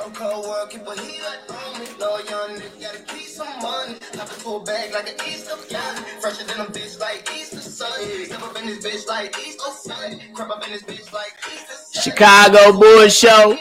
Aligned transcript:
Cold, 0.00 0.14
cold 0.14 0.46
world, 0.46 0.70
keep 0.70 0.80
a 0.86 0.98
heat 0.98 1.20
on 1.50 1.78
me. 1.78 1.86
Lord, 1.98 2.30
young 2.30 2.56
nigga, 2.56 2.80
gotta 2.80 3.02
keep 3.02 3.26
some 3.26 3.46
money. 3.60 3.96
Hop 4.14 4.32
into 4.32 4.48
a 4.48 4.64
bag 4.64 4.94
like 4.94 5.10
an 5.10 5.28
Easter 5.28 5.56
bunny. 5.70 6.06
Fresher 6.22 6.44
than 6.44 6.60
a 6.60 6.70
bitch 6.70 6.98
like 6.98 7.28
Easter 7.36 7.60
Sunday. 7.60 8.24
Step 8.24 8.42
up 8.42 8.58
in 8.58 8.66
this 8.66 8.82
bitch 8.82 9.06
like 9.06 9.38
Easter 9.38 9.70
Sunday. 9.70 10.32
Crap 10.32 10.48
up 10.48 10.64
in 10.66 10.72
this 10.72 10.84
bitch 10.84 11.12
like 11.12 11.32
Easter 11.52 11.74
Sunday. 11.74 12.10
Chicago 12.10 12.78
Bulls 12.78 13.14
show 13.14 13.58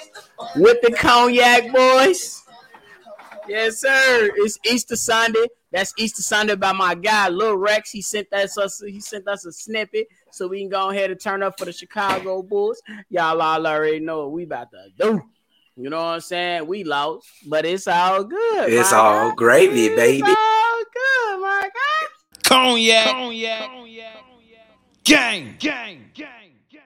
with 0.55 0.77
the 0.81 0.95
Cognac 0.97 1.73
Boys. 1.73 2.41
Yes, 3.49 3.81
sir. 3.81 4.29
It's 4.37 4.57
Easter 4.65 4.95
Sunday. 4.95 5.45
That's 5.73 5.93
Easter 5.97 6.21
Sunday 6.21 6.55
by 6.55 6.71
my 6.71 6.95
guy 6.95 7.27
Lil 7.27 7.57
Rex. 7.57 7.91
He 7.91 8.01
sent 8.01 8.31
us 8.31 8.57
us 8.57 8.81
he 8.87 9.01
sent 9.01 9.27
us 9.27 9.45
a 9.45 9.51
snippet 9.51 10.07
so 10.31 10.47
we 10.47 10.61
can 10.61 10.69
go 10.69 10.89
ahead 10.89 11.11
and 11.11 11.19
turn 11.19 11.43
up 11.43 11.59
for 11.59 11.65
the 11.65 11.73
Chicago 11.73 12.41
Bulls. 12.41 12.81
Y'all 13.09 13.41
all 13.41 13.67
already 13.67 13.99
know 13.99 14.19
what 14.19 14.31
we 14.31 14.43
about 14.43 14.71
to 14.71 14.87
do. 14.97 15.21
You 15.81 15.89
know 15.89 15.97
what 15.97 16.03
I'm 16.15 16.19
saying? 16.19 16.67
We 16.67 16.83
lost, 16.83 17.25
but 17.47 17.65
it's 17.65 17.87
all 17.87 18.25
good. 18.25 18.69
It's 18.73 18.91
all 18.91 19.29
guy. 19.29 19.35
gravy, 19.35 19.85
It's 19.85 19.95
baby. 19.95 20.23
all 20.23 20.83
good, 20.93 21.41
my 21.41 21.69
guy. 21.73 22.07
Cognac. 22.43 23.05
Cognac. 23.05 23.59
Cognac. 23.69 24.23
Gang. 25.05 25.55
Gang. 25.57 26.11
Gang. 26.13 26.51
Gang. 26.69 26.81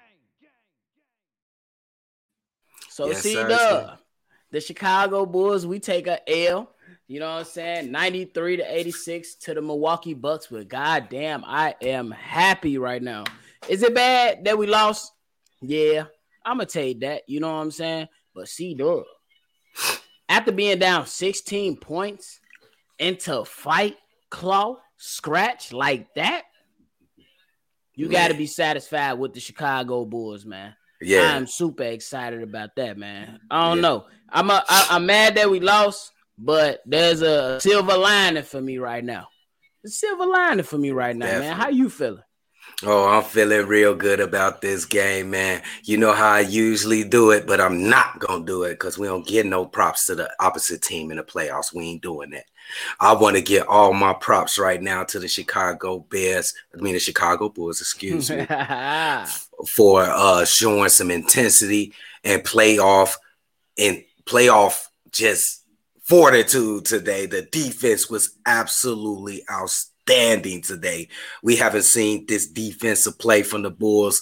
So 2.89 3.07
Yes, 3.07 3.21
see 3.21 3.33
the 3.33 3.97
the 4.51 4.61
Chicago 4.61 5.25
Bulls, 5.25 5.65
we 5.65 5.79
take 5.79 6.05
a 6.05 6.19
L. 6.47 6.69
You 7.07 7.19
know 7.19 7.31
what 7.33 7.39
I'm 7.39 7.45
saying? 7.45 7.91
93 7.91 8.57
to 8.57 8.77
86 8.77 9.35
to 9.35 9.55
the 9.55 9.61
Milwaukee 9.63 10.13
Bucks. 10.13 10.47
But 10.51 10.67
goddamn, 10.67 11.43
I 11.47 11.73
am 11.81 12.11
happy 12.11 12.77
right 12.77 13.01
now. 13.01 13.23
Is 13.67 13.81
it 13.81 13.95
bad 13.95 14.45
that 14.45 14.55
we 14.59 14.67
lost? 14.67 15.11
Yeah, 15.61 16.03
I'm 16.45 16.57
gonna 16.57 16.67
take 16.67 16.99
that. 16.99 17.23
You 17.27 17.39
know 17.39 17.47
what 17.47 17.61
I'm 17.61 17.71
saying? 17.71 18.07
But 18.35 18.47
see, 18.47 18.73
dog, 18.73 19.03
after 20.29 20.51
being 20.51 20.79
down 20.79 21.05
16 21.05 21.77
points 21.77 22.39
into 22.99 23.45
fight, 23.45 23.95
claw, 24.29 24.77
scratch 24.97 25.71
like 25.73 26.07
that, 26.15 26.43
you 27.95 28.09
got 28.09 28.29
to 28.29 28.33
be 28.33 28.47
satisfied 28.47 29.13
with 29.13 29.33
the 29.33 29.39
Chicago 29.39 30.03
Bulls, 30.05 30.45
man. 30.45 30.75
Yeah. 30.99 31.35
I'm 31.35 31.45
super 31.45 31.83
excited 31.83 32.41
about 32.41 32.75
that, 32.77 32.97
man. 32.97 33.39
I 33.51 33.67
don't 33.67 33.77
Yeah. 33.77 33.81
know. 33.81 34.05
I'm 34.29 34.49
a, 34.49 34.63
I, 34.67 34.87
I'm 34.91 35.05
mad 35.05 35.35
that 35.35 35.49
we 35.49 35.59
lost, 35.59 36.11
but 36.37 36.81
there's 36.85 37.21
a 37.21 37.59
silver 37.59 37.95
lining 37.95 38.43
for 38.43 38.61
me 38.61 38.79
right 38.79 39.03
now. 39.03 39.27
The 39.83 39.91
silver 39.91 40.25
lining 40.25 40.63
for 40.63 40.77
me 40.77 40.89
right 40.91 41.15
now, 41.15 41.39
man. 41.39 41.55
How 41.55 41.69
you 41.69 41.89
feeling? 41.89 42.23
Oh, 42.85 43.07
I'm 43.07 43.23
feeling 43.23 43.65
real 43.65 43.95
good 43.95 44.19
about 44.19 44.61
this 44.61 44.83
game, 44.83 45.29
man. 45.29 45.61
You 45.83 45.97
know 45.97 46.11
how 46.11 46.31
I 46.31 46.41
usually 46.41 47.03
do 47.03 47.31
it, 47.31 47.47
but 47.47 47.61
I'm 47.61 47.87
not 47.89 48.19
gonna 48.19 48.45
do 48.45 48.63
it 48.63 48.71
because 48.71 48.97
we 48.97 49.07
don't 49.07 49.25
get 49.25 49.45
no 49.45 49.65
props 49.65 50.07
to 50.07 50.15
the 50.15 50.29
opposite 50.39 50.81
team 50.81 51.09
in 51.09 51.17
the 51.17 51.23
playoffs. 51.23 51.73
We 51.73 51.85
ain't 51.85 52.01
doing 52.01 52.31
that. 52.31 52.45
I 52.99 53.13
want 53.13 53.35
to 53.37 53.41
get 53.41 53.67
all 53.67 53.93
my 53.93 54.13
props 54.13 54.57
right 54.57 54.81
now 54.81 55.03
to 55.05 55.19
the 55.19 55.27
Chicago 55.27 55.99
Bears. 55.99 56.53
I 56.77 56.81
mean 56.81 56.93
the 56.93 56.99
Chicago 56.99 57.47
Bulls, 57.47 57.79
excuse 57.79 58.29
me, 58.29 58.45
for 59.69 60.01
uh 60.01 60.43
showing 60.43 60.89
some 60.89 61.11
intensity 61.11 61.93
and 62.23 62.43
playoff 62.43 63.15
and 63.77 64.03
playoff 64.25 64.87
just 65.11 65.63
fortitude 66.01 66.83
today. 66.83 67.27
The 67.27 67.43
defense 67.43 68.09
was 68.09 68.37
absolutely 68.45 69.43
outstanding 69.49 69.92
today. 70.05 71.07
We 71.41 71.55
haven't 71.55 71.83
seen 71.83 72.25
this 72.27 72.47
defensive 72.47 73.17
play 73.17 73.43
from 73.43 73.63
the 73.63 73.71
Bulls 73.71 74.21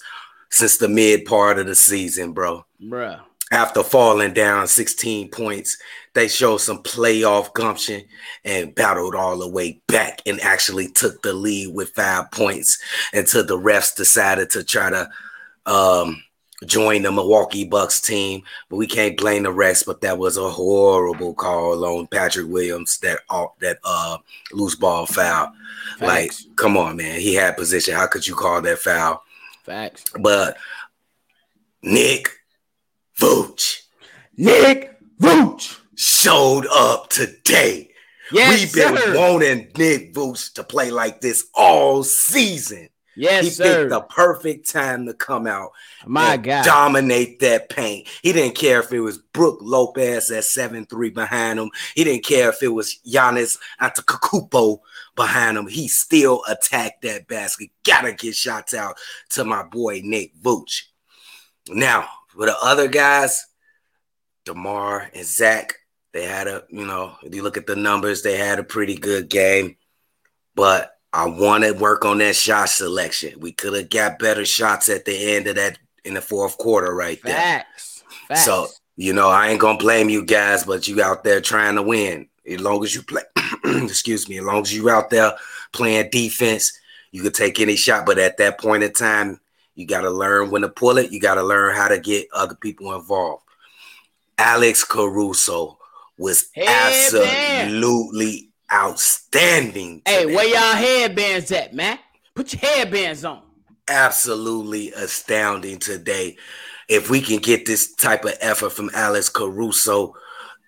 since 0.49 0.77
the 0.77 0.87
mid 0.87 1.25
part 1.25 1.59
of 1.59 1.67
the 1.67 1.75
season, 1.75 2.33
bro. 2.33 2.65
Bruh. 2.81 3.21
After 3.51 3.83
falling 3.83 4.33
down 4.33 4.67
16 4.67 5.29
points, 5.29 5.77
they 6.13 6.29
showed 6.29 6.59
some 6.59 6.83
playoff 6.83 7.53
gumption 7.53 8.03
and 8.45 8.73
battled 8.73 9.13
all 9.13 9.37
the 9.37 9.47
way 9.47 9.81
back 9.87 10.21
and 10.25 10.39
actually 10.39 10.87
took 10.87 11.21
the 11.21 11.33
lead 11.33 11.73
with 11.73 11.89
five 11.89 12.31
points 12.31 12.81
until 13.14 13.45
the 13.45 13.58
refs 13.58 13.93
decided 13.93 14.49
to 14.52 14.64
try 14.64 14.89
to 14.89 15.09
um, 15.65 16.23
join 16.66 17.02
the 17.02 17.11
Milwaukee 17.11 17.66
Bucks 17.66 17.99
team. 18.02 18.44
But 18.70 18.77
we 18.77 18.88
can't 18.88 19.17
blame 19.17 19.44
the 19.44 19.52
rest. 19.52 19.86
but 19.86 20.02
that 20.02 20.17
was 20.17 20.38
a 20.38 20.49
horrible 20.49 21.33
call 21.33 21.83
on 21.86 22.08
Patrick 22.08 22.48
Williams 22.48 22.98
that 22.99 23.20
uh, 23.30 23.48
that 23.60 23.80
uh 23.83 24.17
loose 24.52 24.76
ball 24.76 25.05
foul. 25.05 25.52
Like, 26.00 26.32
come 26.55 26.77
on, 26.77 26.98
man. 26.98 27.20
He 27.20 27.33
had 27.36 27.58
position. 27.58 27.94
How 27.95 28.08
could 28.08 28.26
you 28.27 28.36
call 28.36 28.61
that 28.61 28.80
foul? 28.80 29.23
Facts. 29.64 30.04
But 30.20 30.58
Nick 31.83 32.30
Vooch 33.20 33.82
Nick 34.38 34.98
Vooch. 35.20 35.80
showed 35.95 36.66
up 36.73 37.10
today. 37.10 37.89
Yes, 38.32 38.60
We've 38.60 38.73
been 38.73 38.98
sir. 38.98 39.17
wanting 39.17 39.71
Nick 39.77 40.14
Vooch 40.14 40.54
to 40.54 40.64
play 40.64 40.89
like 40.89 41.21
this 41.21 41.48
all 41.54 42.04
season. 42.04 42.89
Yes, 43.16 43.44
he 43.44 43.49
sir. 43.49 43.82
picked 43.82 43.89
the 43.89 44.02
perfect 44.02 44.70
time 44.72 45.05
to 45.05 45.14
come 45.14 45.45
out 45.45 45.72
My 46.05 46.36
and 46.36 46.44
God. 46.44 46.66
dominate 46.66 47.39
that 47.42 47.70
paint. 47.70 48.08
He 48.23 48.32
didn't 48.32 48.55
care 48.55 48.80
if 48.80 48.92
it 48.94 49.02
was 49.02 49.17
Brook 49.17 49.60
Lopez 49.61 50.32
at 50.32 50.44
7-3 50.44 51.14
behind 51.14 51.60
him. 51.60 51.71
He 51.94 52.04
didn't 52.04 52.23
care 52.26 52.50
if 52.50 52.64
it 52.64 52.70
was 52.70 53.00
Giannis 53.05 53.58
Antetokounmpo 53.82 54.80
behind 55.16 55.58
him. 55.58 55.67
He 55.67 55.88
still 55.88 56.42
attacked 56.48 57.02
that 57.02 57.27
basket. 57.27 57.70
Gotta 57.83 58.14
get 58.14 58.36
shots 58.36 58.73
out 58.73 58.98
to 59.32 59.44
my 59.44 59.64
boy 59.64 60.02
Nick 60.04 60.33
Vooch. 60.42 60.83
Now, 61.70 62.08
with 62.36 62.48
the 62.48 62.55
other 62.64 62.88
guys, 62.88 63.45
DeMar 64.45 65.11
and 65.14 65.26
Zach, 65.26 65.76
they 66.14 66.23
had 66.23 66.48
a, 66.48 66.64
you 66.70 66.86
know, 66.86 67.16
if 67.23 67.36
you 67.36 67.44
look 67.44 67.58
at 67.58 67.67
the 67.67 67.76
numbers, 67.76 68.21
they 68.21 68.38
had 68.38 68.60
a 68.60 68.64
pretty 68.64 68.95
good 68.95 69.30
game. 69.30 69.76
But 70.55 70.94
I 71.14 71.27
want 71.27 71.64
to 71.64 71.72
work 71.73 72.05
on 72.05 72.20
that 72.20 72.36
shot 72.36 72.70
selection. 72.70 73.39
We 73.39 73.52
could 73.52 73.73
have 73.73 73.89
got 73.89 74.20
better 74.20 74.45
shots 74.45 74.88
at 74.89 75.05
the 75.05 75.36
end 75.36 75.48
of 75.48 75.55
that 75.55 75.77
in 76.05 76.14
the 76.14 76.22
fourth 76.22 76.58
quarter 76.58 76.94
right 76.94 77.22
there. 77.23 77.36
Facts. 77.36 78.04
Facts. 78.27 78.45
So, 78.45 78.67
you 78.95 79.14
know, 79.14 79.30
I 79.30 79.50
ain't 79.50 79.60
gonna 79.60 79.77
blame 79.77 80.10
you 80.10 80.26
guys, 80.26 80.64
but 80.64 80.88
you 80.88 81.02
out 81.02 81.23
there 81.23 81.42
trying 81.42 81.76
to 81.76 81.82
win. 81.82 82.27
As 82.50 82.60
long 82.60 82.83
as 82.83 82.95
you 82.95 83.04
play, 83.04 83.23
excuse 83.66 84.27
me, 84.27 84.38
as 84.38 84.44
long 84.44 84.61
as 84.61 84.73
you 84.73 84.89
out 84.89 85.10
there 85.10 85.33
playing 85.73 86.10
defense, 86.11 86.71
you 87.11 87.21
could 87.21 87.33
take 87.33 87.60
any 87.60 87.76
shot. 87.76 88.05
But 88.05 88.17
at 88.17 88.38
that 88.38 88.60
point 88.60 88.83
in 88.83 88.94
time, 88.94 89.39
you 89.76 89.86
got 89.86 90.02
to 90.02 90.10
learn 90.10 90.50
when 90.50 90.61
to 90.64 90.70
pull 90.70 90.98
it. 90.98 91.11
You 91.11 91.20
got 91.20 91.36
to 91.36 91.44
learn 91.44 91.76
how 91.76 91.88
to 91.88 92.00
get 92.00 92.27
other 92.33 92.55
people 92.55 92.94
involved. 92.95 93.44
Alex 94.38 94.83
Caruso 94.83 95.77
was 96.17 96.50
Hey, 96.54 97.10
man. 97.23 97.80
Outstanding. 98.73 100.02
hey, 100.05 100.23
today. 100.23 100.36
where 100.36 100.48
y'all 100.48 100.76
headbands 100.76 101.52
at, 101.52 101.73
man? 101.73 101.99
Put 102.36 102.54
your 102.54 102.61
headbands 102.61 103.26
on. 103.26 103.42
absolutely 103.87 104.92
astounding 104.93 105.77
today. 105.80 106.37
If 106.87 107.09
we 107.09 107.21
can 107.21 107.37
get 107.39 107.65
this 107.65 107.93
type 107.95 108.26
of 108.26 108.33
effort 108.42 108.71
from 108.71 108.89
Alex 108.93 109.30
Caruso 109.30 110.14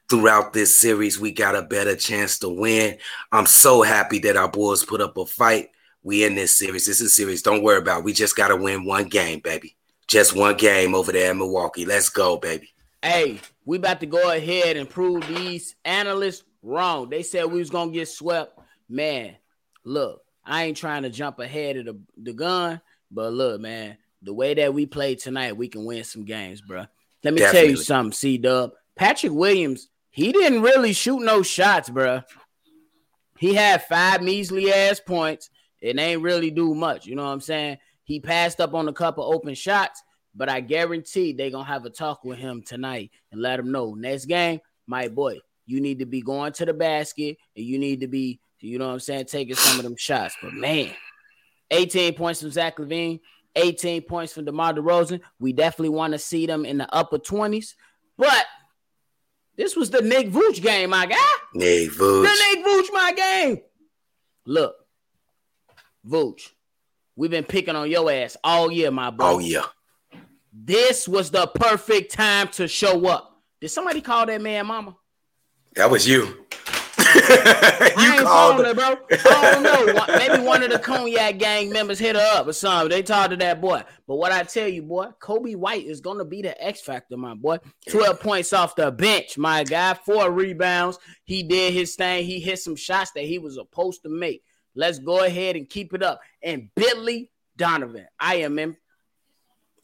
throughout 0.09 0.53
this 0.53 0.77
series, 0.77 1.19
we 1.19 1.31
got 1.31 1.55
a 1.55 1.61
better 1.61 1.95
chance 1.95 2.39
to 2.39 2.49
win. 2.49 2.97
I'm 3.31 3.45
so 3.45 3.81
happy 3.81 4.19
that 4.19 4.37
our 4.37 4.49
boys 4.49 4.83
put 4.85 5.01
up 5.01 5.17
a 5.17 5.25
fight. 5.25 5.69
We 6.01 6.25
in 6.25 6.35
this 6.35 6.55
series. 6.55 6.85
This 6.85 6.99
is 6.99 7.07
a 7.07 7.09
series. 7.11 7.41
Don't 7.41 7.63
worry 7.63 7.77
about. 7.79 7.99
it. 7.99 8.03
We 8.05 8.13
just 8.13 8.35
got 8.35 8.49
to 8.49 8.57
win 8.57 8.83
one 8.85 9.05
game, 9.05 9.39
baby. 9.39 9.75
Just 10.07 10.35
one 10.35 10.57
game 10.57 10.93
over 10.95 11.11
there 11.13 11.31
in 11.31 11.37
Milwaukee. 11.37 11.85
Let's 11.85 12.09
go, 12.09 12.37
baby. 12.37 12.73
Hey, 13.01 13.39
we 13.65 13.77
about 13.77 14.01
to 14.01 14.05
go 14.05 14.31
ahead 14.31 14.75
and 14.77 14.89
prove 14.89 15.25
these 15.27 15.75
analysts 15.85 16.43
wrong. 16.63 17.09
They 17.09 17.21
said 17.21 17.45
we 17.45 17.59
was 17.59 17.69
gonna 17.69 17.91
get 17.91 18.07
swept. 18.07 18.57
Man, 18.89 19.35
look, 19.83 20.21
I 20.43 20.63
ain't 20.63 20.77
trying 20.77 21.03
to 21.03 21.09
jump 21.09 21.39
ahead 21.39 21.77
of 21.77 21.85
the, 21.85 21.99
the 22.17 22.33
gun, 22.33 22.81
but 23.11 23.33
look, 23.33 23.61
man, 23.61 23.97
the 24.21 24.33
way 24.33 24.53
that 24.55 24.73
we 24.73 24.85
played 24.85 25.19
tonight, 25.19 25.57
we 25.57 25.67
can 25.67 25.85
win 25.85 26.03
some 26.03 26.25
games, 26.25 26.61
bro. 26.61 26.85
Let 27.23 27.33
me 27.33 27.41
tell 27.41 27.65
you 27.65 27.77
something, 27.77 28.13
C 28.13 28.37
Dub. 28.37 28.71
Patrick 28.95 29.31
Williams, 29.31 29.89
he 30.09 30.31
didn't 30.31 30.61
really 30.61 30.93
shoot 30.93 31.21
no 31.21 31.41
shots, 31.41 31.89
bro. 31.89 32.21
He 33.39 33.53
had 33.53 33.83
five 33.85 34.21
measly 34.21 34.71
ass 34.71 34.99
points. 34.99 35.49
It 35.81 35.99
ain't 35.99 36.21
really 36.21 36.51
do 36.51 36.73
much. 36.73 37.05
You 37.05 37.15
know 37.15 37.23
what 37.23 37.31
I'm 37.31 37.41
saying? 37.41 37.77
He 38.03 38.19
passed 38.19 38.61
up 38.61 38.73
on 38.73 38.87
a 38.87 38.93
couple 38.93 39.23
open 39.23 39.53
shots, 39.55 40.01
but 40.35 40.49
I 40.49 40.59
guarantee 40.59 41.33
they 41.33 41.49
gonna 41.49 41.63
have 41.63 41.85
a 41.85 41.89
talk 41.89 42.23
with 42.23 42.37
him 42.37 42.61
tonight 42.61 43.11
and 43.31 43.41
let 43.41 43.59
him 43.59 43.71
know 43.71 43.93
next 43.93 44.25
game, 44.25 44.59
my 44.87 45.07
boy, 45.07 45.39
you 45.65 45.81
need 45.81 45.99
to 45.99 46.05
be 46.05 46.21
going 46.21 46.53
to 46.53 46.65
the 46.65 46.73
basket 46.73 47.37
and 47.55 47.65
you 47.65 47.79
need 47.79 48.01
to 48.01 48.07
be, 48.07 48.39
you 48.59 48.79
know 48.79 48.87
what 48.87 48.93
I'm 48.93 48.99
saying, 48.99 49.25
taking 49.25 49.55
some 49.55 49.79
of 49.79 49.83
them 49.83 49.95
shots. 49.97 50.35
But 50.41 50.53
man, 50.53 50.91
18 51.71 52.13
points 52.15 52.41
from 52.41 52.51
Zach 52.51 52.77
LaVine, 52.77 53.19
18 53.55 54.03
points 54.03 54.33
from 54.33 54.45
DeMar 54.45 54.73
DeRozan. 54.73 55.21
We 55.39 55.53
definitely 55.53 55.89
want 55.89 56.13
to 56.13 56.19
see 56.19 56.45
them 56.45 56.65
in 56.65 56.77
the 56.77 56.93
upper 56.93 57.17
20s, 57.17 57.75
but 58.17 58.45
this 59.55 59.75
was 59.75 59.89
the 59.89 60.01
Nick 60.01 60.31
Vooch 60.31 60.61
game, 60.61 60.89
my 60.89 61.05
guy. 61.05 61.17
Nick 61.53 61.91
Vooch. 61.91 62.23
The 62.23 62.55
Nick 62.55 62.65
Vooch, 62.65 62.87
my 62.91 63.13
game. 63.13 63.57
Look, 64.45 64.75
Vooch, 66.07 66.49
we've 67.15 67.31
been 67.31 67.43
picking 67.43 67.75
on 67.75 67.89
your 67.89 68.11
ass 68.11 68.35
all 68.43 68.71
year, 68.71 68.91
my 68.91 69.09
boy. 69.11 69.23
Oh 69.25 69.39
yeah. 69.39 69.65
This 70.51 71.07
was 71.07 71.31
the 71.31 71.47
perfect 71.47 72.13
time 72.13 72.47
to 72.49 72.67
show 72.67 73.07
up. 73.07 73.41
Did 73.59 73.69
somebody 73.69 74.01
call 74.01 74.25
that 74.25 74.41
man 74.41 74.67
mama? 74.67 74.95
That 75.75 75.89
was 75.89 76.07
you. 76.07 76.39
I 77.15 77.93
you 77.97 78.13
ain't 78.13 78.21
called 78.21 78.65
her, 78.65 78.73
bro. 78.73 78.97
I 79.11 79.51
don't 79.51 79.63
know. 79.63 80.05
Maybe 80.17 80.43
one 80.43 80.63
of 80.63 80.71
the 80.71 80.79
Cognac 80.79 81.37
gang 81.37 81.69
members 81.71 81.99
hit 81.99 82.15
her 82.15 82.29
up 82.33 82.47
or 82.47 82.53
something. 82.53 82.89
They 82.89 83.01
talked 83.01 83.31
to 83.31 83.37
that 83.37 83.61
boy. 83.61 83.83
But 84.07 84.15
what 84.15 84.31
I 84.31 84.43
tell 84.43 84.67
you, 84.67 84.83
boy, 84.83 85.07
Coby 85.19 85.55
White 85.55 85.85
is 85.85 86.01
gonna 86.01 86.25
be 86.25 86.41
the 86.41 86.61
X 86.63 86.81
factor, 86.81 87.17
my 87.17 87.33
boy. 87.33 87.57
12 87.89 88.19
points 88.19 88.53
off 88.53 88.75
the 88.75 88.91
bench, 88.91 89.37
my 89.37 89.63
guy. 89.63 89.93
Four 89.93 90.31
rebounds. 90.31 90.99
He 91.23 91.43
did 91.43 91.73
his 91.73 91.95
thing. 91.95 92.25
He 92.25 92.39
hit 92.39 92.59
some 92.59 92.75
shots 92.75 93.11
that 93.11 93.25
he 93.25 93.39
was 93.39 93.55
supposed 93.55 94.03
to 94.03 94.09
make. 94.09 94.43
Let's 94.75 94.99
go 94.99 95.23
ahead 95.23 95.55
and 95.55 95.69
keep 95.69 95.93
it 95.93 96.03
up. 96.03 96.21
And 96.41 96.69
Billy 96.75 97.31
Donovan, 97.57 98.07
I 98.19 98.37
am 98.37 98.57
in, 98.59 98.77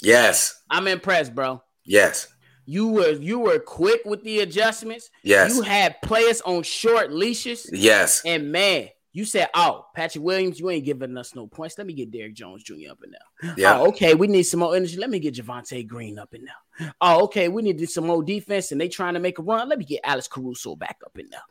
Yes. 0.01 0.62
I'm 0.69 0.88
impressed, 0.88 1.35
bro. 1.35 1.62
Yes. 1.83 2.27
You 2.69 2.89
were 2.89 3.13
you 3.13 3.39
were 3.39 3.57
quick 3.57 4.01
with 4.06 4.24
the 4.24 4.42
adjustments. 4.42 5.10
Yes. 5.24 5.56
You 5.56 5.63
had 5.63 6.00
players 6.04 6.39
on 6.42 6.62
short 6.62 7.12
leashes. 7.12 7.68
Yes. 7.74 8.21
And 8.24 8.51
man, 8.51 8.89
you 9.12 9.25
said, 9.25 9.50
"Oh, 9.56 9.88
Patrick 9.95 10.24
Williams, 10.24 10.60
you 10.60 10.69
ain't 10.69 10.86
giving 10.86 11.18
us 11.18 11.33
no 11.33 11.48
points. 11.48 11.80
Let 11.80 11.88
me 11.88 11.94
get 11.94 12.12
Derrick 12.12 12.36
Jones 12.36 12.62
Jr. 12.62 12.92
up 12.92 13.00
in 13.04 13.10
there. 13.10 13.56
Yeah. 13.57 13.80
Oh, 13.80 13.88
okay, 13.88 14.13
we 14.13 14.27
need 14.27 14.44
some 14.44 14.60
more 14.60 14.75
energy. 14.75 14.98
Let 14.98 15.10
me 15.10 15.18
get 15.18 15.33
Javonte 15.33 15.88
Green 15.88 16.19
up 16.19 16.36
in 16.36 16.45
there. 16.45 16.94
Oh, 17.01 17.24
okay, 17.24 17.48
we 17.48 17.63
need 17.63 17.74
to 17.74 17.80
do 17.80 17.86
some 17.88 18.06
more 18.06 18.21
defense, 18.21 18.71
and 18.71 18.80
they 18.80 18.88
trying 18.88 19.16
to 19.16 19.19
make 19.19 19.39
a 19.39 19.42
run. 19.42 19.68
Let 19.68 19.80
me 19.80 19.86
get 19.86 20.01
Alex 20.04 20.27
Caruso 20.27 20.75
back 20.75 20.98
up 21.04 21.18
in 21.18 21.27
there. 21.31 21.42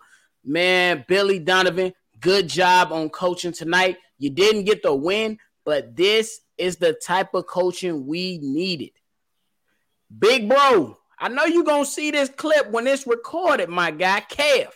Man, 0.44 1.04
Billy 1.08 1.40
Donovan, 1.40 1.94
good 2.20 2.48
job 2.48 2.92
on 2.92 3.08
coaching 3.08 3.50
tonight. 3.50 3.96
You 4.18 4.30
didn't 4.30 4.66
get 4.66 4.84
the 4.84 4.94
win, 4.94 5.38
but 5.64 5.96
this 5.96 6.42
is 6.56 6.76
the 6.76 6.92
type 6.92 7.34
of 7.34 7.48
coaching 7.48 8.06
we 8.06 8.38
needed. 8.38 8.92
Big 10.16 10.48
bro, 10.48 10.96
I 11.20 11.28
know 11.28 11.44
you're 11.44 11.64
gonna 11.64 11.84
see 11.84 12.10
this 12.10 12.28
clip 12.28 12.70
when 12.70 12.86
it's 12.86 13.06
recorded, 13.06 13.68
my 13.68 13.90
guy, 13.90 14.20
Kev. 14.28 14.68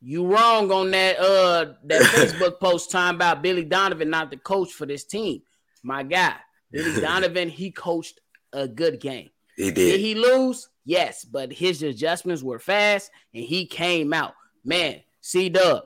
You 0.00 0.26
wrong 0.26 0.70
on 0.70 0.90
that 0.92 1.18
uh 1.18 1.74
that 1.84 2.02
Facebook 2.14 2.60
post 2.60 2.90
time 2.90 3.16
about 3.16 3.42
Billy 3.42 3.64
Donovan 3.64 4.10
not 4.10 4.30
the 4.30 4.36
coach 4.36 4.72
for 4.72 4.86
this 4.86 5.04
team. 5.04 5.42
My 5.82 6.02
guy, 6.02 6.34
Billy 6.70 7.00
Donovan, 7.00 7.48
he 7.48 7.70
coached 7.70 8.20
a 8.52 8.66
good 8.68 9.00
game. 9.00 9.30
He 9.56 9.64
Did 9.64 9.74
did. 9.74 10.00
he 10.00 10.14
lose? 10.14 10.68
Yes, 10.84 11.24
but 11.24 11.52
his 11.52 11.82
adjustments 11.82 12.42
were 12.42 12.58
fast 12.58 13.10
and 13.34 13.42
he 13.44 13.66
came 13.66 14.12
out. 14.12 14.34
Man, 14.64 15.00
C 15.20 15.48
Dub. 15.48 15.84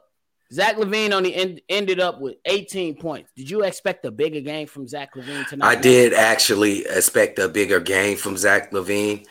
Zach 0.53 0.77
LaVine 0.77 1.13
only 1.13 1.35
end, 1.35 1.63
ended 1.69 1.99
up 1.99 2.21
with 2.21 2.37
18 2.45 2.97
points. 2.97 3.33
Did 3.35 3.49
you 3.49 3.63
expect 3.63 4.05
a 4.05 4.11
bigger 4.11 4.41
game 4.41 4.67
from 4.67 4.87
Zach 4.87 5.15
LaVine 5.15 5.49
tonight? 5.49 5.67
I 5.67 5.81
did 5.81 6.13
actually 6.13 6.85
expect 6.85 7.39
a 7.39 7.49
bigger 7.49 7.81
game 7.81 8.19
from 8.19 8.37
Zach 8.37 8.71
LaVine. 8.71 9.27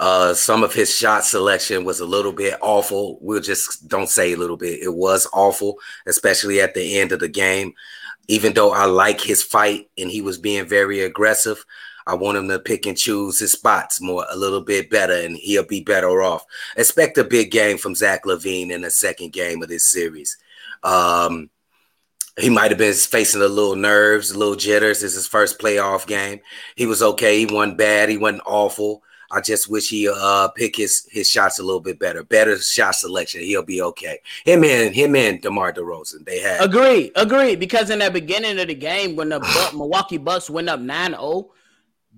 Uh, 0.00 0.32
some 0.32 0.64
of 0.64 0.72
his 0.72 0.92
shot 0.92 1.24
selection 1.24 1.84
was 1.84 2.00
a 2.00 2.06
little 2.06 2.32
bit 2.32 2.58
awful. 2.62 3.18
We'll 3.20 3.42
just 3.42 3.86
don't 3.86 4.08
say 4.08 4.32
a 4.32 4.36
little 4.36 4.56
bit. 4.56 4.80
It 4.82 4.94
was 4.94 5.28
awful, 5.32 5.78
especially 6.06 6.60
at 6.60 6.74
the 6.74 6.98
end 6.98 7.12
of 7.12 7.20
the 7.20 7.28
game. 7.28 7.74
Even 8.28 8.54
though 8.54 8.72
I 8.72 8.86
like 8.86 9.20
his 9.20 9.42
fight 9.42 9.90
and 9.98 10.10
he 10.10 10.22
was 10.22 10.38
being 10.38 10.66
very 10.66 11.00
aggressive, 11.00 11.64
I 12.06 12.14
want 12.14 12.38
him 12.38 12.48
to 12.48 12.58
pick 12.58 12.86
and 12.86 12.96
choose 12.96 13.38
his 13.38 13.52
spots 13.52 14.00
more 14.00 14.26
a 14.30 14.36
little 14.36 14.62
bit 14.62 14.90
better, 14.90 15.12
and 15.12 15.36
he'll 15.36 15.66
be 15.66 15.82
better 15.82 16.22
off. 16.22 16.44
Expect 16.76 17.18
a 17.18 17.24
big 17.24 17.50
game 17.50 17.78
from 17.78 17.94
Zach 17.94 18.24
LaVine 18.24 18.70
in 18.70 18.80
the 18.80 18.90
second 18.90 19.32
game 19.32 19.62
of 19.62 19.68
this 19.68 19.88
series. 19.88 20.36
Um, 20.82 21.50
he 22.40 22.48
might 22.48 22.70
have 22.70 22.78
been 22.78 22.94
facing 22.94 23.42
a 23.42 23.48
little 23.48 23.76
nerves, 23.76 24.30
a 24.30 24.38
little 24.38 24.56
jitters. 24.56 25.02
It's 25.02 25.14
his 25.14 25.26
first 25.26 25.58
playoff 25.58 26.06
game. 26.06 26.40
He 26.76 26.86
was 26.86 27.02
okay. 27.02 27.38
He 27.38 27.46
wasn't 27.46 27.78
bad. 27.78 28.08
He 28.08 28.16
wasn't 28.16 28.42
awful. 28.46 29.02
I 29.30 29.40
just 29.40 29.68
wish 29.68 29.88
he 29.88 30.08
uh 30.08 30.48
pick 30.48 30.76
his 30.76 31.06
his 31.10 31.30
shots 31.30 31.58
a 31.58 31.62
little 31.62 31.80
bit 31.80 31.98
better. 31.98 32.22
Better 32.22 32.58
shot 32.58 32.94
selection. 32.94 33.40
He'll 33.40 33.62
be 33.62 33.80
okay. 33.80 34.18
Him 34.44 34.62
and 34.62 34.94
him 34.94 35.16
and 35.16 35.40
DeMar 35.40 35.72
DeRozan. 35.72 36.26
They 36.26 36.40
had 36.40 36.62
Agreed, 36.62 37.12
agreed. 37.16 37.58
Because 37.58 37.88
in 37.88 38.00
the 38.00 38.10
beginning 38.10 38.58
of 38.58 38.68
the 38.68 38.74
game, 38.74 39.16
when 39.16 39.30
the 39.30 39.40
Milwaukee 39.72 40.18
Bucks 40.18 40.50
went 40.50 40.68
up 40.68 40.80
9-0, 40.80 41.48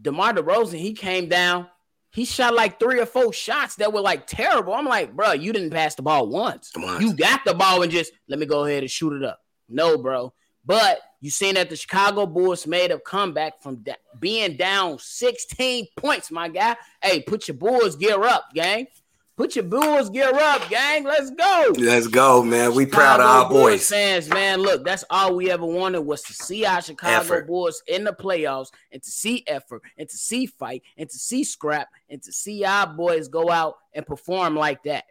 DeMar 0.02 0.34
DeRozan, 0.34 0.78
he 0.78 0.93
came 0.93 1.28
down. 1.28 1.69
He 2.14 2.25
shot 2.25 2.55
like 2.55 2.78
three 2.78 3.00
or 3.00 3.06
four 3.06 3.32
shots 3.32 3.76
that 3.76 3.93
were 3.93 4.00
like 4.00 4.26
terrible. 4.26 4.72
I'm 4.72 4.87
like, 4.87 5.14
bro, 5.16 5.32
you 5.32 5.52
didn't 5.52 5.70
pass 5.70 5.96
the 5.96 6.02
ball 6.02 6.28
once. 6.28 6.70
Once. 6.76 7.02
You 7.02 7.12
got 7.12 7.44
the 7.44 7.55
ball 7.55 7.82
and 7.82 7.90
just 7.90 8.12
let 8.28 8.38
me 8.38 8.46
go 8.46 8.64
ahead 8.64 8.84
and 8.84 8.90
shoot 8.90 9.14
it 9.14 9.25
up. 9.25 9.40
No, 9.69 9.99
bro. 9.99 10.32
But 10.64 11.00
you 11.20 11.31
seen 11.31 11.55
that 11.55 11.70
the 11.70 11.76
Chicago 11.76 12.25
Bulls 12.26 12.66
made 12.66 12.90
a 12.90 12.99
comeback 12.99 13.62
from 13.62 13.82
da- 13.82 13.96
being 14.19 14.56
down 14.56 14.99
16 14.99 15.88
points, 15.96 16.31
my 16.31 16.49
guy. 16.49 16.76
Hey, 17.02 17.20
put 17.20 17.49
your 17.49 17.56
Bulls 17.56 17.96
gear 17.96 18.22
up, 18.22 18.46
gang. 18.55 18.87
Put 19.36 19.56
your 19.56 19.64
Bulls 19.64 20.10
gear 20.10 20.31
up, 20.32 20.69
gang. 20.70 21.02
Let's 21.02 21.31
go. 21.31 21.72
Let's 21.76 22.06
go, 22.06 22.44
man. 22.44 22.72
We 22.72 22.86
proud 22.86 23.19
of 23.19 23.26
Chicago 23.26 23.44
our 23.56 23.62
boys. 23.62 23.88
Fans, 23.88 24.28
man, 24.28 24.60
look, 24.60 24.84
that's 24.84 25.04
all 25.10 25.34
we 25.34 25.50
ever 25.50 25.66
wanted 25.66 26.02
was 26.02 26.22
to 26.22 26.32
see 26.32 26.64
our 26.64 26.81
Chicago 26.81 27.12
Effort. 27.16 27.46
Bulls 27.48 27.82
in 27.88 28.04
the 28.04 28.12
playoffs 28.12 28.69
and 28.92 29.02
to 29.02 29.10
see 29.10 29.42
effort 29.48 29.82
and 29.98 30.08
to 30.08 30.16
see 30.16 30.46
fight 30.46 30.82
and 30.96 31.10
to 31.10 31.19
see 31.19 31.42
scrap 31.42 31.88
and 32.08 32.22
to 32.22 32.31
see 32.32 32.64
our 32.64 32.86
boys 32.86 33.26
go 33.26 33.50
out 33.50 33.75
and 33.92 34.06
perform 34.06 34.54
like 34.54 34.84
that. 34.84 35.04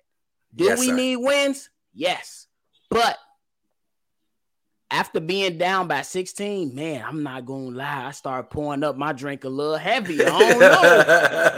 Do 0.55 0.63
Yes, 0.65 0.79
we 0.79 0.87
sir. 0.87 0.95
need 0.95 1.17
wins? 1.17 1.69
Yes. 1.93 2.47
But 2.89 3.17
after 5.13 5.27
being 5.27 5.59
down 5.59 5.87
by 5.87 6.01
16, 6.01 6.73
man, 6.73 7.05
I'm 7.07 7.21
not 7.21 7.45
gonna 7.45 7.69
lie. 7.69 8.07
I 8.07 8.11
started 8.11 8.49
pouring 8.49 8.83
up 8.83 8.97
my 8.97 9.13
drink 9.13 9.43
a 9.43 9.49
little 9.49 9.77
heavy. 9.77 10.19
I 10.25 10.39
don't 10.39 10.59
know. 10.59 11.03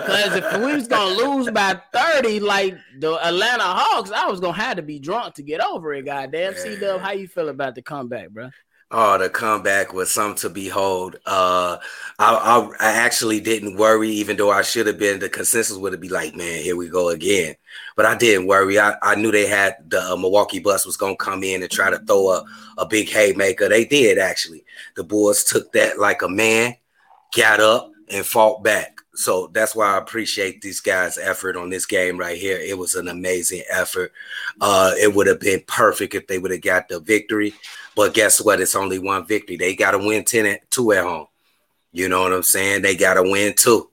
Because 0.01 0.35
if 0.35 0.57
we 0.59 0.73
was 0.73 0.89
gonna 0.89 1.15
lose 1.15 1.49
by 1.51 1.79
30, 1.93 2.41
like 2.41 2.75
the 2.99 3.17
Atlanta 3.25 3.63
Hawks, 3.63 4.11
I 4.11 4.25
was 4.25 4.41
gonna 4.41 4.57
have 4.57 4.75
to 4.75 4.81
be 4.81 4.99
drunk 4.99 5.35
to 5.35 5.43
get 5.43 5.63
over 5.63 5.93
it. 5.93 6.03
Goddamn, 6.03 6.55
C 6.55 6.77
Dub, 6.77 6.99
how 6.99 7.13
you 7.13 7.29
feel 7.29 7.47
about 7.47 7.75
the 7.75 7.81
comeback, 7.81 8.29
bro? 8.31 8.49
Oh, 8.91 9.17
the 9.17 9.29
comeback 9.29 9.93
was 9.93 10.11
something 10.11 10.37
to 10.41 10.49
behold. 10.49 11.15
Uh, 11.25 11.77
I, 12.19 12.35
I, 12.35 12.69
I 12.79 12.91
actually 12.93 13.39
didn't 13.39 13.77
worry, 13.77 14.09
even 14.09 14.37
though 14.37 14.51
I 14.51 14.61
should 14.61 14.85
have 14.85 14.99
been. 14.99 15.19
The 15.19 15.27
consensus 15.27 15.75
would 15.75 15.91
have 15.91 16.01
been 16.01 16.11
like, 16.11 16.35
man, 16.35 16.61
here 16.61 16.75
we 16.75 16.87
go 16.87 17.09
again. 17.09 17.55
But 17.95 18.05
I 18.05 18.15
didn't 18.15 18.45
worry. 18.45 18.79
I, 18.79 18.95
I 19.01 19.15
knew 19.15 19.31
they 19.31 19.47
had 19.47 19.89
the 19.89 20.13
uh, 20.13 20.15
Milwaukee 20.15 20.59
Bucks 20.59 20.85
was 20.85 20.97
going 20.97 21.17
to 21.17 21.23
come 21.23 21.43
in 21.43 21.63
and 21.63 21.71
try 21.71 21.89
to 21.89 21.97
throw 21.97 22.29
a, 22.29 22.45
a 22.77 22.85
big 22.85 23.09
haymaker. 23.09 23.67
They 23.67 23.85
did, 23.85 24.19
actually. 24.19 24.63
The 24.95 25.03
Bulls 25.03 25.43
took 25.43 25.71
that 25.73 25.97
like 25.99 26.21
a 26.21 26.29
man, 26.29 26.75
got 27.35 27.59
up, 27.59 27.91
and 28.09 28.25
fought 28.25 28.63
back. 28.63 29.01
So 29.15 29.47
that's 29.47 29.75
why 29.75 29.95
I 29.95 29.97
appreciate 29.97 30.61
these 30.61 30.79
guys' 30.79 31.17
effort 31.17 31.55
on 31.55 31.69
this 31.69 31.85
game 31.85 32.17
right 32.17 32.37
here. 32.37 32.57
It 32.57 32.77
was 32.77 32.95
an 32.95 33.07
amazing 33.07 33.63
effort. 33.69 34.11
Uh, 34.61 34.91
it 34.99 35.13
would 35.13 35.27
have 35.27 35.39
been 35.39 35.63
perfect 35.67 36.13
if 36.13 36.27
they 36.27 36.37
would 36.37 36.51
have 36.51 36.61
got 36.61 36.87
the 36.87 36.99
victory. 36.99 37.53
But 37.95 38.13
guess 38.13 38.41
what? 38.41 38.59
It's 38.61 38.75
only 38.75 38.99
one 38.99 39.25
victory. 39.25 39.55
They 39.57 39.75
got 39.75 39.91
to 39.91 39.97
win 39.99 40.25
10 40.25 40.45
at 40.45 40.69
two 40.71 40.91
at 40.91 41.03
home. 41.03 41.27
You 41.91 42.09
know 42.09 42.23
what 42.23 42.33
I'm 42.33 42.43
saying? 42.43 42.81
They 42.81 42.95
got 42.95 43.13
to 43.15 43.23
win 43.23 43.53
two. 43.57 43.89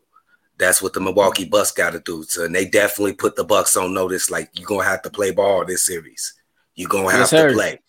That's 0.59 0.82
what 0.82 0.92
the 0.92 1.00
Milwaukee 1.00 1.44
Bucks 1.44 1.71
got 1.71 1.90
to 1.92 2.00
do. 2.00 2.25
So, 2.25 2.44
and 2.44 2.54
they 2.54 2.66
definitely 2.66 3.14
put 3.14 3.37
the 3.37 3.44
Bucks 3.44 3.76
on 3.76 3.94
notice. 3.94 4.30
Like 4.30 4.50
you're 4.54 4.66
gonna 4.66 4.85
have 4.85 5.02
to 5.02 5.11
play 5.11 5.30
ball 5.30 5.64
this 5.64 5.87
series. 5.87 6.35
You're 6.75 6.88
gonna 6.88 7.11
have 7.11 7.21
Yes, 7.21 7.30
to 7.30 7.37
sir. 7.37 7.52
play. 7.52 7.80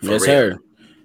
For 0.00 0.06
yes, 0.06 0.22
real. 0.22 0.30
sir. 0.30 0.58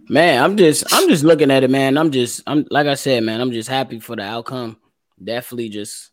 Man, 0.10 0.42
I'm 0.42 0.56
just 0.56 0.86
I'm 0.94 1.10
just 1.10 1.24
looking 1.26 1.52
at 1.52 1.64
it, 1.64 1.70
man. 1.70 1.98
I'm 1.98 2.12
just 2.12 2.42
I'm 2.48 2.66
like 2.70 2.88
I 2.88 2.94
said, 2.94 3.24
man, 3.24 3.42
I'm 3.42 3.52
just 3.52 3.68
happy 3.68 4.00
for 4.00 4.16
the 4.16 4.22
outcome. 4.24 4.78
Definitely 5.22 5.70
just 5.70 6.12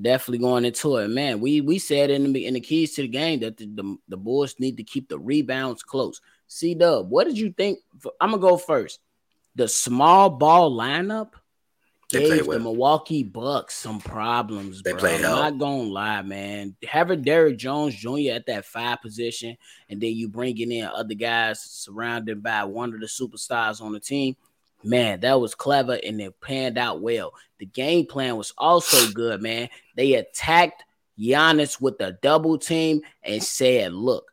definitely 0.00 0.38
going 0.38 0.64
into 0.64 0.96
it. 0.96 1.08
Man, 1.08 1.40
we 1.40 1.60
we 1.60 1.78
said 1.78 2.10
in 2.10 2.32
the 2.32 2.46
in 2.46 2.54
the 2.54 2.60
keys 2.60 2.94
to 2.94 3.02
the 3.02 3.08
game 3.08 3.40
that 3.40 3.58
the, 3.58 3.66
the, 3.66 3.96
the 4.08 4.16
Bulls 4.16 4.54
need 4.58 4.78
to 4.78 4.82
keep 4.84 5.08
the 5.08 5.18
rebounds 5.18 5.82
close. 5.82 6.20
C 6.46 6.74
Dub, 6.74 7.10
what 7.10 7.26
did 7.26 7.38
you 7.38 7.52
think? 7.52 7.80
I'm 8.20 8.30
gonna 8.30 8.40
go 8.40 8.56
first. 8.56 9.00
The 9.54 9.68
small 9.68 10.30
ball 10.30 10.70
lineup 10.70 11.32
gave 12.08 12.46
the. 12.46 12.58
Milwaukee 12.58 13.22
Bucks 13.22 13.74
some 13.74 14.00
problems. 14.00 14.82
They 14.82 14.92
bro. 14.92 15.00
played 15.00 15.16
I'm 15.16 15.22
hell. 15.22 15.36
not 15.36 15.58
gonna 15.58 15.82
lie, 15.82 16.22
man. 16.22 16.76
Having 16.86 17.22
Derrick 17.22 17.58
Jones 17.58 17.94
Jr. 17.94 18.32
at 18.32 18.46
that 18.46 18.64
five 18.64 19.00
position, 19.02 19.56
and 19.88 20.00
then 20.00 20.12
you 20.12 20.28
bringing 20.28 20.72
in 20.72 20.84
other 20.84 21.14
guys 21.14 21.60
surrounded 21.60 22.42
by 22.42 22.64
one 22.64 22.94
of 22.94 23.00
the 23.00 23.06
superstars 23.06 23.80
on 23.80 23.92
the 23.92 24.00
team. 24.00 24.36
Man, 24.84 25.20
that 25.20 25.40
was 25.40 25.54
clever 25.54 25.98
and 26.04 26.20
it 26.20 26.40
panned 26.40 26.78
out 26.78 27.00
well. 27.00 27.32
The 27.58 27.66
game 27.66 28.06
plan 28.06 28.36
was 28.36 28.52
also 28.56 29.10
good, 29.12 29.42
man. 29.42 29.68
They 29.96 30.14
attacked 30.14 30.84
Giannis 31.18 31.80
with 31.80 32.00
a 32.00 32.12
double 32.22 32.58
team 32.58 33.00
and 33.22 33.42
said, 33.42 33.94
"Look, 33.94 34.30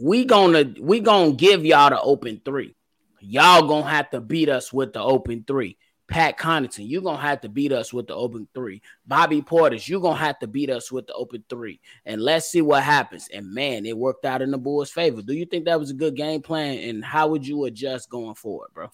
we 0.00 0.24
gonna 0.24 0.74
we 0.80 1.00
gonna 1.00 1.32
give 1.32 1.64
y'all 1.64 1.90
the 1.90 2.00
open 2.00 2.40
three. 2.44 2.74
Y'all 3.20 3.68
gonna 3.68 3.88
have 3.88 4.10
to 4.10 4.20
beat 4.20 4.48
us 4.48 4.72
with 4.72 4.92
the 4.92 5.00
open 5.00 5.44
three. 5.46 5.76
Pat 6.08 6.38
Connaughton, 6.38 6.88
you're 6.88 7.02
gonna 7.02 7.22
have 7.22 7.40
to 7.42 7.48
beat 7.48 7.70
us 7.70 7.92
with 7.92 8.08
the 8.08 8.14
open 8.14 8.48
three. 8.52 8.82
Bobby 9.06 9.42
Portis, 9.42 9.88
you're 9.88 10.00
gonna 10.00 10.16
have 10.16 10.38
to 10.40 10.48
beat 10.48 10.68
us 10.68 10.90
with 10.90 11.06
the 11.06 11.12
open 11.14 11.44
three. 11.48 11.80
And 12.04 12.20
let's 12.20 12.50
see 12.50 12.62
what 12.62 12.82
happens. 12.82 13.28
And 13.32 13.54
man, 13.54 13.86
it 13.86 13.96
worked 13.96 14.24
out 14.24 14.42
in 14.42 14.50
the 14.50 14.58
Bulls' 14.58 14.90
favor. 14.90 15.22
Do 15.22 15.34
you 15.34 15.46
think 15.46 15.66
that 15.66 15.78
was 15.78 15.90
a 15.90 15.94
good 15.94 16.16
game 16.16 16.42
plan? 16.42 16.78
And 16.78 17.04
how 17.04 17.28
would 17.28 17.46
you 17.46 17.64
adjust 17.64 18.10
going 18.10 18.34
forward, 18.34 18.70
bro? 18.74 18.90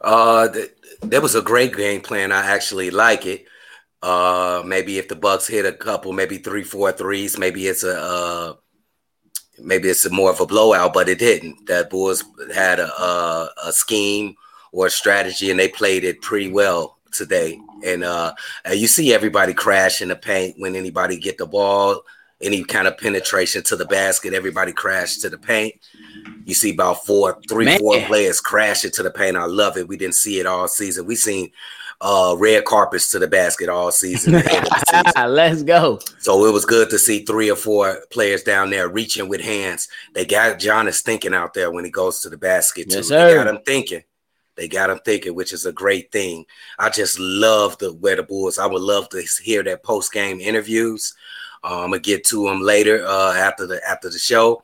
Uh, 0.00 0.48
th- 0.48 0.72
that 1.02 1.22
was 1.22 1.36
a 1.36 1.42
great 1.42 1.76
game 1.76 2.00
plan. 2.00 2.32
I 2.32 2.46
actually 2.46 2.90
like 2.90 3.26
it. 3.26 3.46
Uh, 4.02 4.62
maybe 4.66 4.98
if 4.98 5.08
the 5.08 5.16
Bucks 5.16 5.46
hit 5.46 5.66
a 5.66 5.72
couple, 5.72 6.12
maybe 6.12 6.38
three, 6.38 6.64
four 6.64 6.90
threes, 6.92 7.38
maybe 7.38 7.66
it's 7.66 7.84
a 7.84 7.98
uh, 7.98 8.54
maybe 9.58 9.88
it's 9.88 10.08
more 10.10 10.30
of 10.30 10.40
a 10.40 10.46
blowout, 10.46 10.92
but 10.92 11.08
it 11.08 11.18
didn't. 11.18 11.66
That 11.66 11.90
Bulls 11.90 12.24
had 12.54 12.78
a, 12.78 12.88
a, 13.00 13.50
a 13.66 13.72
scheme 13.72 14.36
or 14.72 14.86
a 14.86 14.90
strategy, 14.90 15.50
and 15.50 15.58
they 15.58 15.68
played 15.68 16.04
it 16.04 16.22
pretty 16.22 16.50
well 16.50 16.98
today. 17.12 17.58
And 17.84 18.04
uh, 18.04 18.34
you 18.72 18.86
see 18.86 19.12
everybody 19.12 19.54
crash 19.54 20.02
in 20.02 20.08
the 20.08 20.16
paint 20.16 20.56
when 20.58 20.76
anybody 20.76 21.18
get 21.18 21.38
the 21.38 21.46
ball, 21.46 22.02
any 22.40 22.64
kind 22.64 22.86
of 22.86 22.98
penetration 22.98 23.62
to 23.64 23.76
the 23.76 23.86
basket, 23.86 24.34
everybody 24.34 24.72
crash 24.72 25.16
to 25.18 25.30
the 25.30 25.38
paint. 25.38 25.74
You 26.44 26.54
see 26.54 26.72
about 26.72 27.04
four, 27.04 27.40
three, 27.48 27.64
Man. 27.64 27.78
four 27.78 28.00
players 28.02 28.40
crash 28.40 28.84
into 28.84 29.02
the 29.02 29.10
paint. 29.10 29.36
I 29.36 29.46
love 29.46 29.76
it. 29.76 29.88
We 29.88 29.96
didn't 29.96 30.14
see 30.14 30.38
it 30.38 30.46
all 30.46 30.68
season. 30.68 31.06
We 31.06 31.16
seen 31.16 31.50
uh, 32.00 32.34
red 32.38 32.64
carpets 32.64 33.10
to 33.10 33.18
the 33.18 33.26
basket 33.26 33.68
all 33.68 33.90
season. 33.90 34.42
season. 34.42 35.30
Let's 35.30 35.62
go. 35.62 35.98
So 36.18 36.44
it 36.46 36.52
was 36.52 36.64
good 36.64 36.90
to 36.90 36.98
see 36.98 37.24
three 37.24 37.50
or 37.50 37.56
four 37.56 38.00
players 38.10 38.42
down 38.42 38.70
there 38.70 38.88
reaching 38.88 39.28
with 39.28 39.40
hands. 39.40 39.88
They 40.14 40.26
got 40.26 40.58
Giannis 40.58 41.02
thinking 41.02 41.34
out 41.34 41.54
there 41.54 41.70
when 41.70 41.84
he 41.84 41.90
goes 41.90 42.20
to 42.20 42.28
the 42.28 42.36
basket. 42.36 42.90
Too. 42.90 42.96
Yes, 42.96 43.08
sir. 43.08 43.28
They 43.28 43.34
got 43.34 43.46
him 43.48 43.62
thinking. 43.64 44.02
They 44.56 44.68
got 44.68 44.90
him 44.90 45.00
thinking, 45.04 45.34
which 45.34 45.52
is 45.52 45.66
a 45.66 45.72
great 45.72 46.10
thing. 46.10 46.46
I 46.78 46.88
just 46.88 47.18
love 47.18 47.76
the 47.78 47.92
where 47.92 48.16
the 48.16 48.22
Bulls. 48.22 48.58
I 48.58 48.66
would 48.66 48.82
love 48.82 49.08
to 49.10 49.22
hear 49.42 49.62
their 49.62 49.76
post 49.76 50.12
game 50.12 50.40
interviews. 50.40 51.14
Uh, 51.62 51.82
I'm 51.82 51.90
gonna 51.90 52.00
get 52.00 52.24
to 52.26 52.46
them 52.46 52.60
later 52.60 53.04
uh, 53.06 53.34
after 53.34 53.66
the 53.66 53.80
after 53.86 54.08
the 54.08 54.18
show. 54.18 54.62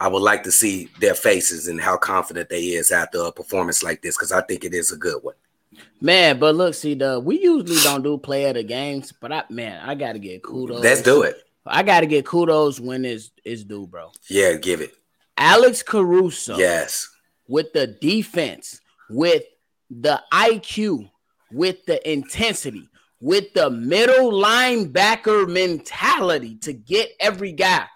I 0.00 0.08
would 0.08 0.22
like 0.22 0.42
to 0.44 0.52
see 0.52 0.88
their 1.00 1.14
faces 1.14 1.68
and 1.68 1.80
how 1.80 1.96
confident 1.96 2.48
they 2.48 2.60
is 2.60 2.90
after 2.90 3.20
a 3.20 3.32
performance 3.32 3.82
like 3.82 4.02
this 4.02 4.16
because 4.16 4.32
I 4.32 4.40
think 4.42 4.64
it 4.64 4.74
is 4.74 4.90
a 4.90 4.96
good 4.96 5.22
one. 5.22 5.34
Man, 6.00 6.38
but 6.38 6.54
look, 6.54 6.74
see, 6.74 6.94
the 6.94 7.20
we 7.20 7.40
usually 7.40 7.80
don't 7.82 8.02
do 8.02 8.18
play 8.18 8.46
of 8.46 8.54
the 8.54 8.62
games, 8.62 9.12
but 9.12 9.32
I 9.32 9.44
man, 9.48 9.80
I 9.84 9.94
gotta 9.94 10.18
get 10.18 10.42
kudos. 10.42 10.82
Let's 10.82 11.02
do 11.02 11.22
it. 11.22 11.36
I 11.64 11.82
gotta 11.82 12.06
get 12.06 12.26
kudos 12.26 12.80
when 12.80 13.04
it's 13.04 13.30
it's 13.44 13.64
due, 13.64 13.86
bro. 13.86 14.10
Yeah, 14.28 14.54
give 14.54 14.80
it. 14.80 14.94
Alex 15.36 15.82
Caruso. 15.82 16.56
Yes. 16.56 17.08
With 17.48 17.72
the 17.72 17.86
defense, 17.86 18.80
with 19.10 19.44
the 19.90 20.22
IQ, 20.32 21.10
with 21.50 21.84
the 21.86 22.10
intensity, 22.10 22.88
with 23.20 23.52
the 23.54 23.70
middle 23.70 24.32
linebacker 24.32 25.48
mentality 25.48 26.56
to 26.56 26.72
get 26.72 27.10
every 27.20 27.52
guy. 27.52 27.86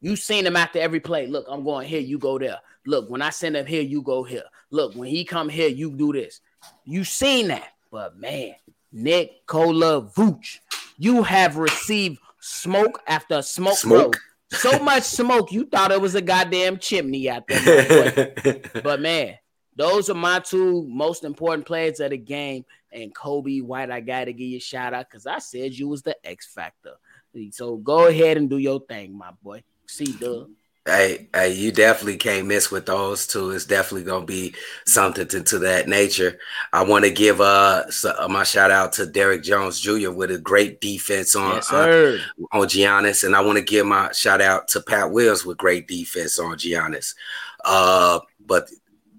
You 0.00 0.16
seen 0.16 0.46
him 0.46 0.56
after 0.56 0.78
every 0.78 1.00
play. 1.00 1.26
Look, 1.26 1.46
I'm 1.48 1.64
going 1.64 1.88
here, 1.88 2.00
you 2.00 2.18
go 2.18 2.38
there. 2.38 2.58
Look, 2.84 3.08
when 3.08 3.22
I 3.22 3.30
send 3.30 3.56
him 3.56 3.66
here, 3.66 3.82
you 3.82 4.02
go 4.02 4.22
here. 4.22 4.44
Look, 4.70 4.94
when 4.94 5.08
he 5.08 5.24
come 5.24 5.48
here, 5.48 5.68
you 5.68 5.90
do 5.96 6.12
this. 6.12 6.40
You 6.84 7.04
seen 7.04 7.48
that, 7.48 7.72
but 7.90 8.16
man, 8.16 8.54
Nikola 8.92 10.02
Vooch, 10.02 10.60
you 10.98 11.22
have 11.22 11.56
received 11.56 12.18
smoke 12.40 13.02
after 13.06 13.42
smoke, 13.42 13.76
smoke. 13.76 14.12
Bro. 14.12 14.58
So 14.58 14.78
much 14.78 15.02
smoke, 15.02 15.50
you 15.50 15.66
thought 15.66 15.90
it 15.90 16.00
was 16.00 16.14
a 16.14 16.22
goddamn 16.22 16.78
chimney 16.78 17.28
out 17.28 17.48
there. 17.48 18.32
but 18.82 19.00
man, 19.00 19.34
those 19.74 20.08
are 20.08 20.14
my 20.14 20.38
two 20.38 20.86
most 20.88 21.24
important 21.24 21.66
players 21.66 22.00
of 22.00 22.10
the 22.10 22.16
game. 22.16 22.64
And 22.92 23.14
Coby 23.14 23.62
White, 23.62 23.90
I 23.90 24.00
gotta 24.00 24.32
give 24.32 24.48
you 24.48 24.56
a 24.56 24.60
shout 24.60 24.94
out 24.94 25.10
because 25.10 25.26
I 25.26 25.38
said 25.38 25.74
you 25.74 25.88
was 25.88 26.02
the 26.02 26.16
X 26.26 26.46
factor. 26.46 26.94
So 27.50 27.76
go 27.76 28.06
ahead 28.06 28.38
and 28.38 28.48
do 28.48 28.56
your 28.56 28.80
thing, 28.80 29.16
my 29.16 29.30
boy. 29.42 29.62
C 29.86 30.04
Dub. 30.12 30.48
Hey, 30.86 31.28
hey, 31.34 31.52
you 31.52 31.72
definitely 31.72 32.16
can't 32.16 32.46
miss 32.46 32.70
with 32.70 32.86
those 32.86 33.26
two. 33.26 33.50
It's 33.50 33.64
definitely 33.64 34.04
gonna 34.04 34.24
be 34.24 34.54
something 34.86 35.26
to, 35.28 35.42
to 35.42 35.58
that 35.58 35.88
nature. 35.88 36.38
I 36.72 36.84
want 36.84 37.04
to 37.04 37.10
give 37.10 37.40
uh, 37.40 37.82
uh 38.04 38.28
my 38.28 38.44
shout 38.44 38.70
out 38.70 38.92
to 38.94 39.06
Derrick 39.06 39.42
Jones 39.42 39.80
Jr. 39.80 40.12
with 40.12 40.30
a 40.30 40.38
great 40.38 40.80
defense 40.80 41.34
on 41.34 41.56
yes, 41.56 41.72
on, 41.72 42.20
on 42.52 42.68
Giannis, 42.68 43.24
and 43.24 43.34
I 43.34 43.40
want 43.40 43.58
to 43.58 43.64
give 43.64 43.84
my 43.84 44.12
shout 44.12 44.40
out 44.40 44.68
to 44.68 44.80
Pat 44.80 45.10
Wills 45.10 45.44
with 45.44 45.58
great 45.58 45.88
defense 45.88 46.38
on 46.38 46.56
Giannis. 46.56 47.16
Uh, 47.64 48.20
but 48.46 48.70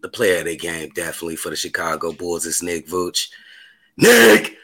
the 0.01 0.07
player 0.07 0.39
of 0.39 0.45
the 0.45 0.55
game 0.55 0.89
definitely 0.95 1.35
for 1.35 1.49
the 1.49 1.55
Chicago 1.57 2.13
Bulls 2.13 2.45
is 2.45 2.63
Nick 2.63 2.87
Vooch. 2.87 3.27
Nick 3.97 4.55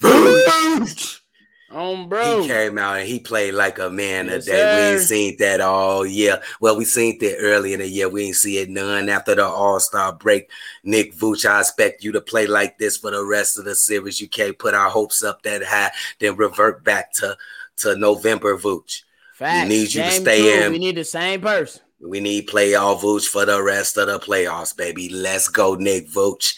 Vooch. 0.00 1.20
Um, 1.68 2.08
bro. 2.08 2.42
He 2.42 2.48
came 2.48 2.78
out 2.78 2.98
and 2.98 3.08
he 3.08 3.18
played 3.18 3.54
like 3.54 3.78
a 3.78 3.90
man 3.90 4.26
yes, 4.26 4.44
today. 4.44 4.56
Sir. 4.56 4.76
We 4.76 4.96
ain't 4.96 5.08
seen 5.08 5.36
that 5.38 5.60
all 5.60 6.06
year. 6.06 6.40
Well, 6.60 6.76
we 6.76 6.84
seen 6.84 7.18
that 7.18 7.38
early 7.40 7.72
in 7.72 7.80
the 7.80 7.88
year. 7.88 8.08
We 8.08 8.26
ain't 8.26 8.36
see 8.36 8.58
it 8.58 8.70
none 8.70 9.08
after 9.08 9.34
the 9.34 9.44
All 9.44 9.80
Star 9.80 10.12
break. 10.12 10.48
Nick 10.84 11.14
Vooch, 11.14 11.48
I 11.48 11.60
expect 11.60 12.04
you 12.04 12.12
to 12.12 12.20
play 12.20 12.46
like 12.46 12.78
this 12.78 12.96
for 12.96 13.10
the 13.10 13.24
rest 13.24 13.58
of 13.58 13.64
the 13.64 13.74
series. 13.74 14.20
You 14.20 14.28
can't 14.28 14.58
put 14.58 14.74
our 14.74 14.90
hopes 14.90 15.24
up 15.24 15.42
that 15.42 15.64
high, 15.64 15.90
then 16.20 16.36
revert 16.36 16.84
back 16.84 17.12
to 17.14 17.36
to 17.78 17.96
November 17.96 18.56
Vooch. 18.56 19.02
Facts. 19.34 19.64
We 19.64 19.68
need 19.68 19.92
you 19.92 20.02
to 20.02 20.10
stay 20.12 20.64
in. 20.64 20.72
We 20.72 20.78
need 20.78 20.96
the 20.96 21.04
same 21.04 21.40
person. 21.40 21.82
We 22.00 22.20
need 22.20 22.48
playoff 22.48 23.00
Vooch 23.00 23.26
for 23.26 23.44
the 23.44 23.62
rest 23.62 23.96
of 23.96 24.06
the 24.06 24.18
playoffs, 24.18 24.76
baby. 24.76 25.08
Let's 25.08 25.48
go, 25.48 25.74
Nick 25.74 26.08
Vooch. 26.08 26.56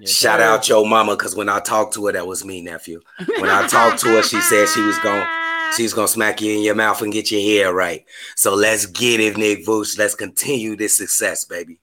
Yes, 0.00 0.12
Shout 0.12 0.38
sir. 0.40 0.44
out 0.44 0.68
your 0.68 0.86
mama, 0.86 1.16
because 1.16 1.34
when 1.34 1.48
I 1.48 1.60
talked 1.60 1.94
to 1.94 2.06
her, 2.06 2.12
that 2.12 2.26
was 2.26 2.44
me, 2.44 2.60
nephew. 2.60 3.00
When 3.38 3.50
I 3.50 3.66
talked 3.66 4.00
to 4.00 4.08
her, 4.08 4.22
she 4.22 4.40
said 4.40 4.68
she 4.68 4.82
was 4.82 4.98
gonna, 5.00 5.28
she's 5.76 5.92
gonna 5.92 6.06
smack 6.06 6.40
you 6.40 6.52
in 6.52 6.62
your 6.62 6.76
mouth 6.76 7.02
and 7.02 7.12
get 7.12 7.32
your 7.32 7.40
hair 7.40 7.74
right. 7.74 8.04
So 8.36 8.54
let's 8.54 8.86
get 8.86 9.18
it, 9.18 9.36
Nick 9.36 9.66
Vooch. 9.66 9.98
Let's 9.98 10.14
continue 10.14 10.76
this 10.76 10.96
success, 10.96 11.44
baby. 11.44 11.80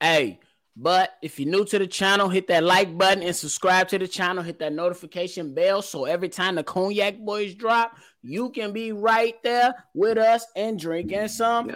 Hey, 0.00 0.40
but 0.80 1.18
if 1.22 1.40
you're 1.40 1.50
new 1.50 1.64
to 1.66 1.78
the 1.78 1.86
channel, 1.88 2.28
hit 2.28 2.46
that 2.46 2.62
like 2.62 2.96
button 2.96 3.22
and 3.22 3.34
subscribe 3.34 3.88
to 3.88 3.98
the 3.98 4.06
channel. 4.06 4.44
Hit 4.44 4.60
that 4.60 4.72
notification 4.72 5.52
bell 5.52 5.82
so 5.82 6.04
every 6.04 6.28
time 6.28 6.54
the 6.54 6.62
Cognac 6.62 7.18
Boys 7.18 7.54
drop, 7.54 7.98
you 8.22 8.50
can 8.50 8.72
be 8.72 8.92
right 8.92 9.34
there 9.42 9.74
with 9.92 10.18
us 10.18 10.46
and 10.54 10.78
drinking 10.78 11.28
some 11.28 11.70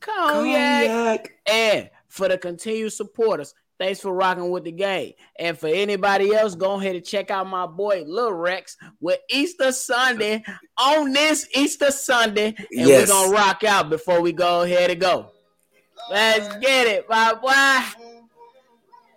cognac. 0.00 0.86
cognac. 0.86 1.32
And 1.46 1.90
for 2.08 2.28
the 2.28 2.36
continued 2.36 2.92
supporters, 2.92 3.54
Thanks 3.82 3.98
for 3.98 4.14
rocking 4.14 4.48
with 4.52 4.62
the 4.62 4.70
game. 4.70 5.14
And 5.40 5.58
for 5.58 5.66
anybody 5.66 6.32
else, 6.32 6.54
go 6.54 6.78
ahead 6.78 6.94
and 6.94 7.04
check 7.04 7.32
out 7.32 7.48
my 7.48 7.66
boy 7.66 8.04
Lil 8.06 8.32
Rex 8.32 8.76
with 9.00 9.18
Easter 9.28 9.72
Sunday 9.72 10.44
on 10.78 11.12
this 11.12 11.48
Easter 11.52 11.90
Sunday. 11.90 12.54
And 12.56 12.66
yes. 12.70 13.08
we're 13.08 13.12
gonna 13.12 13.32
rock 13.32 13.64
out 13.64 13.90
before 13.90 14.20
we 14.20 14.30
go 14.32 14.62
ahead 14.62 14.92
and 14.92 15.00
go. 15.00 15.32
Let's 16.08 16.46
get 16.58 16.86
it, 16.86 17.10
my 17.10 17.34
boy. 17.34 18.06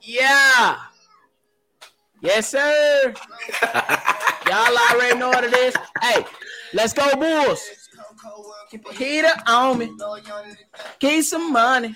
Yeah. 0.02 0.78
Yes, 2.22 2.50
sir. 2.50 3.14
Y'all 4.50 4.78
already 4.92 5.20
know 5.20 5.30
what 5.30 5.44
it 5.44 5.54
is. 5.54 5.76
Hey, 6.02 6.26
let's 6.74 6.92
go, 6.92 7.16
Bulls. 7.16 7.85
Keep 8.70 8.88
a 8.90 8.94
heater 8.94 9.34
on 9.48 9.78
me. 9.78 9.92
Keep 11.00 11.24
some 11.24 11.52
money. 11.52 11.96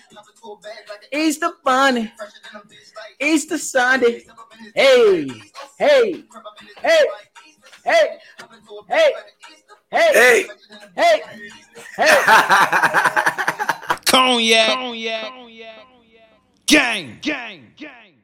Easter 1.11 1.51
bunny. 1.63 2.11
Easter 3.19 3.57
Sunday. 3.57 4.25
Hey, 4.75 5.27
hey, 5.77 6.23
hey, 6.81 7.05
hey, 7.83 8.17
hey, 8.87 9.13
hey, 9.91 10.47
hey, 10.95 11.21
hey. 11.95 12.09
Cognac. 14.05 14.67
Cognac. 14.67 15.31
Gang. 16.65 17.17
Gang. 17.21 18.18